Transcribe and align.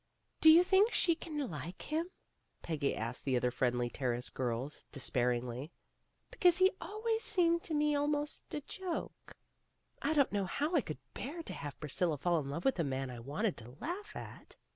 "Do 0.39 0.49
you 0.49 0.63
think 0.63 0.91
she 0.93 1.13
can 1.13 1.37
like 1.51 1.83
him?" 1.83 2.09
Peggy 2.63 2.95
asked 2.95 3.23
the 3.23 3.35
other 3.35 3.51
Friendly 3.51 3.87
Terrace 3.87 4.31
girls 4.31 4.83
des 4.91 4.99
pairingly. 4.99 5.69
"Because 6.31 6.57
he's 6.57 6.71
always 6.81 7.21
seemed 7.23 7.61
to 7.65 7.75
me 7.75 7.93
almost 7.93 8.51
a 8.51 8.61
joke. 8.61 9.35
I 10.01 10.13
don't 10.13 10.31
know 10.31 10.45
how 10.45 10.73
I 10.75 10.81
could 10.81 10.97
bear 11.13 11.43
to 11.43 11.53
have 11.53 11.79
Priscilla 11.79 12.17
fall 12.17 12.39
in 12.39 12.49
love 12.49 12.65
with 12.65 12.79
a 12.79 12.83
man 12.83 13.11
I 13.11 13.19
wanted 13.19 13.55
to 13.57 13.77
laugh 13.79 14.15
at." 14.15 14.55